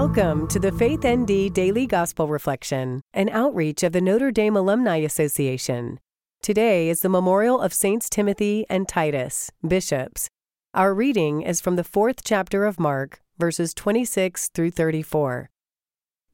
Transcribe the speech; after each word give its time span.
Welcome 0.00 0.48
to 0.48 0.58
the 0.58 0.72
Faith 0.72 1.06
ND 1.06 1.52
Daily 1.52 1.86
Gospel 1.86 2.26
Reflection, 2.26 3.02
an 3.12 3.28
outreach 3.28 3.82
of 3.82 3.92
the 3.92 4.00
Notre 4.00 4.30
Dame 4.30 4.56
Alumni 4.56 4.96
Association. 4.96 6.00
Today 6.40 6.88
is 6.88 7.00
the 7.00 7.10
memorial 7.10 7.60
of 7.60 7.74
Saints 7.74 8.08
Timothy 8.08 8.64
and 8.70 8.88
Titus, 8.88 9.50
bishops. 9.62 10.30
Our 10.72 10.94
reading 10.94 11.42
is 11.42 11.60
from 11.60 11.76
the 11.76 11.84
fourth 11.84 12.24
chapter 12.24 12.64
of 12.64 12.80
Mark, 12.80 13.20
verses 13.38 13.74
26 13.74 14.48
through 14.48 14.70
34. 14.70 15.50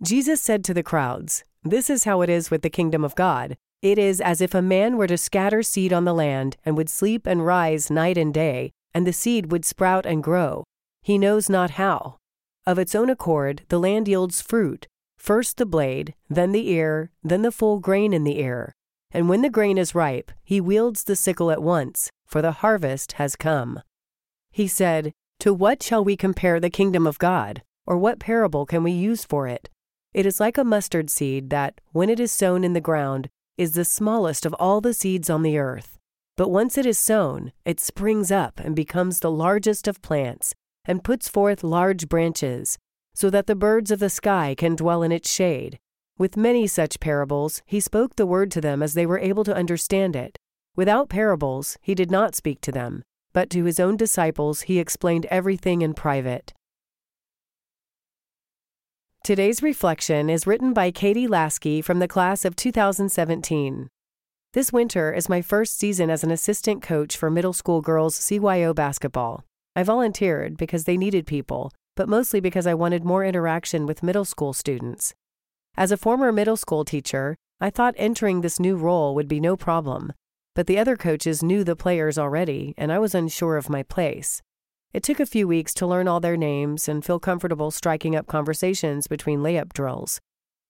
Jesus 0.01 0.41
said 0.41 0.63
to 0.63 0.73
the 0.73 0.85
crowds, 0.85 1.43
This 1.65 1.91
is 1.91 2.05
how 2.05 2.21
it 2.21 2.31
is 2.31 2.53
with 2.53 2.63
the 2.63 2.71
kingdom 2.71 3.03
of 3.03 3.17
God. 3.17 3.57
It 3.83 3.99
is 3.99 4.21
as 4.21 4.41
if 4.41 4.55
a 4.55 4.63
man 4.63 4.97
were 4.97 5.09
to 5.09 5.19
scatter 5.19 5.65
seed 5.65 5.93
on 5.93 6.05
the 6.05 6.15
land 6.15 6.57
and 6.65 6.77
would 6.77 6.89
sleep 6.89 7.27
and 7.27 7.45
rise 7.45 7.91
night 7.91 8.17
and 8.17 8.33
day, 8.33 8.71
and 8.95 9.05
the 9.05 9.13
seed 9.13 9.51
would 9.51 9.65
sprout 9.65 10.07
and 10.07 10.23
grow. 10.23 10.63
He 11.03 11.19
knows 11.19 11.51
not 11.51 11.71
how. 11.73 12.19
Of 12.67 12.79
its 12.81 12.95
own 12.95 13.09
accord, 13.09 13.63
the 13.69 13.79
land 13.79 14.09
yields 14.09 14.43
fruit 14.43 14.89
first 15.27 15.57
the 15.57 15.67
blade, 15.67 16.15
then 16.29 16.53
the 16.53 16.69
ear, 16.71 17.11
then 17.23 17.43
the 17.43 17.51
full 17.51 17.81
grain 17.81 18.13
in 18.13 18.23
the 18.23 18.39
ear. 18.39 18.73
And 19.11 19.29
when 19.29 19.43
the 19.43 19.51
grain 19.51 19.77
is 19.77 19.95
ripe, 19.95 20.31
he 20.45 20.61
wields 20.61 21.03
the 21.03 21.17
sickle 21.17 21.51
at 21.51 21.63
once, 21.63 22.11
for 22.27 22.41
the 22.41 22.53
harvest 22.63 23.13
has 23.13 23.35
come. 23.35 23.81
He 24.53 24.69
said, 24.69 25.13
To 25.41 25.53
what 25.53 25.83
shall 25.83 26.05
we 26.05 26.17
compare 26.17 26.61
the 26.61 26.71
kingdom 26.71 27.09
of 27.09 27.19
God? 27.19 27.63
Or 27.87 27.97
what 27.97 28.21
parable 28.21 28.67
can 28.67 28.85
we 28.85 28.93
use 28.93 29.25
for 29.25 29.49
it? 29.49 29.69
It 30.15 30.27
is 30.27 30.39
like 30.39 30.59
a 30.59 30.65
mustard 30.65 31.11
seed 31.11 31.51
that, 31.51 31.81
when 31.91 32.09
it 32.09 32.21
is 32.21 32.31
sown 32.31 32.63
in 32.63 32.73
the 32.73 32.81
ground, 32.81 33.29
is 33.57 33.73
the 33.73 33.85
smallest 33.85 34.47
of 34.47 34.55
all 34.55 34.81
the 34.81 34.95
seeds 34.95 35.29
on 35.29 35.43
the 35.43 35.59
earth. 35.59 35.99
But 36.37 36.51
once 36.51 36.79
it 36.79 36.87
is 36.87 36.99
sown, 36.99 37.53
it 37.65 37.81
springs 37.81 38.31
up 38.31 38.61
and 38.61 38.77
becomes 38.77 39.21
the 39.21 39.31
largest 39.31 39.89
of 39.89 40.03
plants 40.03 40.55
and 40.87 41.05
puts 41.05 41.29
forth 41.29 41.65
large 41.65 42.09
branches, 42.09 42.79
so 43.15 43.31
that 43.31 43.47
the 43.47 43.57
birds 43.57 43.91
of 43.91 43.99
the 43.99 44.11
sky 44.11 44.55
can 44.57 44.77
dwell 44.77 45.03
in 45.03 45.13
its 45.13 45.31
shade. 45.31 45.79
With 46.19 46.37
many 46.37 46.67
such 46.67 47.01
parables, 47.01 47.63
he 47.67 47.81
spoke 47.81 48.17
the 48.17 48.27
word 48.27 48.51
to 48.53 48.61
them 48.61 48.83
as 48.83 48.95
they 48.95 49.05
were 49.05 49.19
able 49.19 49.45
to 49.45 49.55
understand 49.55 50.17
it. 50.17 50.39
Without 50.75 51.09
parables, 51.09 51.77
he 51.83 51.95
did 51.95 52.11
not 52.11 52.35
speak 52.35 52.61
to 52.63 52.73
them, 52.73 53.03
but 53.33 53.51
to 53.51 53.65
his 53.65 53.81
own 53.81 53.97
disciples 53.97 54.63
he 54.63 54.79
explained 54.79 55.27
everything 55.27 55.83
in 55.83 55.95
private. 55.95 56.55
Today's 59.25 59.63
reflection 59.63 60.31
is 60.31 60.47
written 60.47 60.73
by 60.73 60.91
Katie 60.91 61.27
Lasky 61.27 61.83
from 61.83 61.99
the 61.99 62.07
class 62.07 62.45
of 62.45 62.55
2017. 62.55 63.89
This 64.53 64.73
winter 64.73 65.13
is 65.13 65.29
my 65.29 65.43
first 65.43 65.79
season 65.79 66.11
as 66.11 66.23
an 66.23 66.31
assistant 66.31 66.81
coach 66.81 67.17
for 67.17 67.31
middle 67.31 67.53
school 67.53 67.81
girls 67.81 68.17
CYO 68.19 68.75
basketball. 68.75 69.45
I 69.77 69.83
volunteered 69.83 70.57
because 70.57 70.85
they 70.85 70.97
needed 70.97 71.27
people, 71.27 71.71
but 71.97 72.09
mostly 72.09 72.41
because 72.41 72.67
I 72.67 72.73
wanted 72.73 73.05
more 73.05 73.23
interaction 73.23 73.85
with 73.85 74.03
middle 74.03 74.25
school 74.25 74.55
students. 74.55 75.15
As 75.77 75.93
a 75.93 75.99
former 75.99 76.33
middle 76.33 76.57
school 76.57 76.83
teacher, 76.83 77.37
I 77.61 77.69
thought 77.69 77.95
entering 77.99 78.41
this 78.41 78.59
new 78.59 78.75
role 78.75 79.15
would 79.15 79.29
be 79.29 79.39
no 79.39 79.55
problem, 79.55 80.15
but 80.55 80.67
the 80.67 80.79
other 80.79 80.97
coaches 80.97 81.43
knew 81.43 81.63
the 81.63 81.77
players 81.77 82.17
already, 82.17 82.73
and 82.79 82.91
I 82.91 82.99
was 82.99 83.15
unsure 83.15 83.59
of 83.59 83.69
my 83.69 83.83
place. 83.83 84.41
It 84.95 85.03
took 85.03 85.21
a 85.21 85.27
few 85.27 85.47
weeks 85.47 85.75
to 85.75 85.87
learn 85.87 86.09
all 86.09 86.21
their 86.21 86.39
names 86.39 86.89
and 86.89 87.05
feel 87.05 87.19
comfortable 87.19 87.71
striking 87.71 88.17
up 88.17 88.27
conversations 88.27 89.07
between 89.07 89.41
layup 89.41 89.75
drills. 89.75 90.21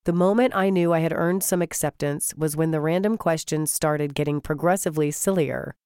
The 0.04 0.12
moment 0.12 0.56
I 0.56 0.70
knew 0.70 0.92
I 0.92 0.98
had 0.98 1.12
earned 1.12 1.44
some 1.44 1.62
acceptance 1.62 2.34
was 2.36 2.56
when 2.56 2.72
the 2.72 2.80
random 2.80 3.16
questions 3.16 3.72
started 3.72 4.16
getting 4.16 4.41
progressively 4.41 5.12
sillier. 5.12 5.76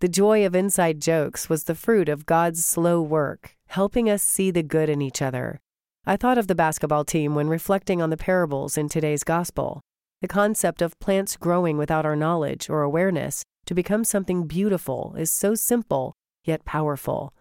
The 0.00 0.08
joy 0.08 0.44
of 0.44 0.54
inside 0.54 1.00
jokes 1.00 1.48
was 1.48 1.64
the 1.64 1.74
fruit 1.74 2.10
of 2.10 2.26
God's 2.26 2.62
slow 2.62 3.00
work, 3.00 3.56
helping 3.68 4.10
us 4.10 4.22
see 4.22 4.50
the 4.50 4.62
good 4.62 4.90
in 4.90 5.00
each 5.00 5.22
other. 5.22 5.58
I 6.04 6.18
thought 6.18 6.36
of 6.36 6.48
the 6.48 6.54
basketball 6.54 7.06
team 7.06 7.34
when 7.34 7.48
reflecting 7.48 8.02
on 8.02 8.10
the 8.10 8.18
parables 8.18 8.76
in 8.76 8.90
today's 8.90 9.24
gospel. 9.24 9.80
The 10.20 10.28
concept 10.28 10.82
of 10.82 10.98
plants 11.00 11.38
growing 11.38 11.78
without 11.78 12.04
our 12.04 12.14
knowledge 12.14 12.68
or 12.68 12.82
awareness 12.82 13.42
to 13.64 13.74
become 13.74 14.04
something 14.04 14.46
beautiful 14.46 15.14
is 15.16 15.30
so 15.30 15.54
simple, 15.54 16.14
yet 16.44 16.66
powerful. 16.66 17.32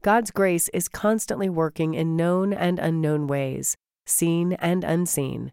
God's 0.00 0.30
grace 0.30 0.68
is 0.68 0.88
constantly 0.88 1.48
working 1.48 1.94
in 1.94 2.14
known 2.14 2.52
and 2.52 2.78
unknown 2.78 3.26
ways, 3.26 3.76
seen 4.06 4.52
and 4.54 4.84
unseen. 4.84 5.52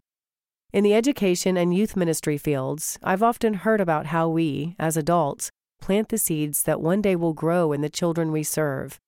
In 0.72 0.84
the 0.84 0.94
education 0.94 1.58
and 1.58 1.74
youth 1.74 1.96
ministry 1.96 2.38
fields, 2.38 3.00
I've 3.02 3.24
often 3.24 3.56
heard 3.56 3.82
about 3.82 4.06
how 4.08 4.30
we, 4.30 4.76
as 4.78 4.96
adults, 4.96 5.50
plant 5.82 6.08
the 6.08 6.18
seeds 6.18 6.64
that 6.64 6.80
one 6.80 7.02
day 7.02 7.18
will 7.18 7.34
grow 7.34 7.74
in 7.74 7.82
the 7.82 7.90
children 7.90 8.32
we 8.32 8.44
serve. 8.44 9.00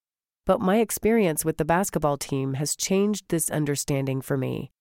But 0.46 0.60
my 0.60 0.80
experience 0.80 1.46
with 1.46 1.58
the 1.58 1.64
basketball 1.64 2.18
team 2.18 2.56
has 2.56 2.76
changed 2.76 3.30
this 3.30 3.50
understanding 3.50 4.22
for 4.22 4.36
me. 4.36 4.72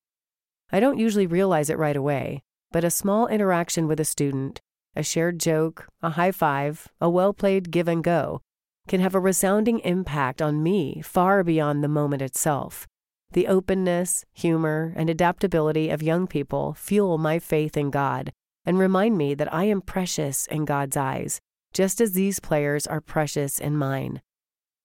I 0.71 0.81
don't 0.81 0.97
usually 0.97 1.27
realize 1.27 1.69
it 1.69 1.77
right 1.77 1.95
away, 1.95 2.43
but 2.71 2.83
a 2.83 2.89
small 2.89 3.27
interaction 3.27 3.87
with 3.87 3.99
a 3.99 4.05
student, 4.05 4.59
a 4.95 5.03
shared 5.03 5.39
joke, 5.39 5.87
a 6.01 6.09
high 6.09 6.31
five, 6.31 6.89
a 6.99 7.09
well 7.09 7.33
played 7.33 7.71
give 7.71 7.87
and 7.87 8.03
go, 8.03 8.41
can 8.87 8.99
have 8.99 9.15
a 9.15 9.19
resounding 9.19 9.79
impact 9.79 10.41
on 10.41 10.61
me 10.61 11.01
far 11.01 11.43
beyond 11.43 11.83
the 11.83 11.87
moment 11.87 12.21
itself. 12.21 12.87
The 13.31 13.47
openness, 13.47 14.25
humor, 14.33 14.93
and 14.97 15.09
adaptability 15.09 15.89
of 15.89 16.03
young 16.03 16.27
people 16.27 16.73
fuel 16.73 17.17
my 17.17 17.39
faith 17.39 17.77
in 17.77 17.89
God 17.89 18.33
and 18.65 18.77
remind 18.77 19.17
me 19.17 19.33
that 19.35 19.53
I 19.53 19.65
am 19.65 19.81
precious 19.81 20.45
in 20.47 20.65
God's 20.65 20.97
eyes 20.97 21.39
just 21.73 21.99
as 21.99 22.13
these 22.13 22.39
players 22.39 22.87
are 22.87 23.01
precious 23.01 23.59
in 23.59 23.75
mine. 23.75 24.21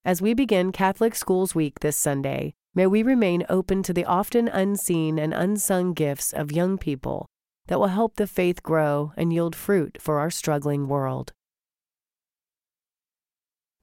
As 0.05 0.23
we 0.23 0.35
begin 0.35 0.73
Catholic 0.73 1.15
Schools 1.15 1.55
Week 1.55 1.81
this 1.81 1.97
Sunday, 1.97 2.55
may 2.75 2.87
we 2.87 3.03
remain 3.03 3.45
open 3.49 3.83
to 3.83 3.93
the 3.93 4.05
often 4.05 4.49
unseen 4.49 5.19
and 5.19 5.35
unsung 5.35 5.93
gifts 5.93 6.33
of 6.33 6.53
young 6.53 6.79
people 6.79 7.27
that 7.67 7.79
will 7.79 7.89
help 7.89 8.17
the 8.17 8.27
faith 8.27 8.63
grow 8.63 9.13
and 9.17 9.33
yield 9.33 9.55
fruit 9.55 9.99
for 10.01 10.19
our 10.19 10.31
struggling 10.31 10.89
world. 10.89 11.33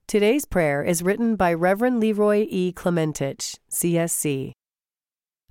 Today's 0.08 0.46
prayer 0.46 0.84
is 0.84 1.04
written 1.04 1.36
by 1.36 1.54
Reverend 1.54 2.00
Leroy 2.00 2.46
E. 2.50 2.72
Clementich, 2.72 3.58
CSC. 3.72 4.52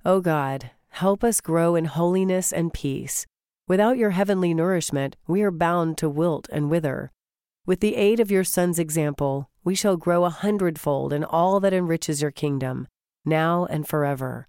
O 0.05 0.21
God, 0.21 0.71
help 0.89 1.23
us 1.23 1.41
grow 1.41 1.75
in 1.75 1.85
holiness 1.85 2.53
and 2.53 2.73
peace. 2.73 3.25
Without 3.67 3.97
your 3.97 4.11
heavenly 4.11 4.53
nourishment, 4.53 5.15
we 5.27 5.41
are 5.41 5.51
bound 5.51 5.97
to 5.97 6.07
wilt 6.09 6.47
and 6.51 6.69
wither. 6.69 7.11
With 7.65 7.79
the 7.79 7.95
aid 7.95 8.19
of 8.19 8.29
your 8.29 8.43
Son's 8.43 8.77
example, 8.77 9.49
we 9.63 9.73
shall 9.73 9.97
grow 9.97 10.23
a 10.23 10.29
hundredfold 10.29 11.11
in 11.11 11.23
all 11.23 11.59
that 11.61 11.73
enriches 11.73 12.21
your 12.21 12.29
kingdom, 12.29 12.87
now 13.25 13.65
and 13.65 13.87
forever. 13.87 14.47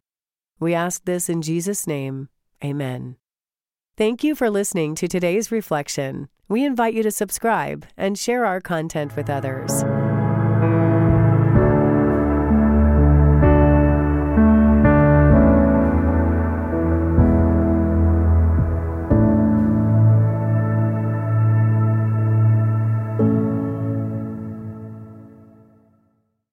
We 0.60 0.74
ask 0.74 1.04
this 1.06 1.30
in 1.30 1.40
Jesus' 1.40 1.86
name. 1.86 2.28
Amen. 2.62 3.16
Thank 3.96 4.22
you 4.22 4.34
for 4.34 4.50
listening 4.50 4.94
to 4.96 5.08
today's 5.08 5.50
reflection. 5.50 6.28
We 6.48 6.62
invite 6.64 6.92
you 6.92 7.02
to 7.04 7.10
subscribe 7.10 7.86
and 7.96 8.18
share 8.18 8.44
our 8.44 8.60
content 8.60 9.16
with 9.16 9.30
others. 9.30 9.82